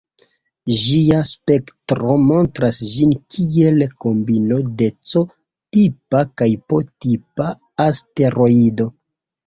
[0.83, 7.57] Ĝia spektro montras ĝin kiel kombino de C-tipa kaj P-tipa
[7.91, 8.95] asteroido.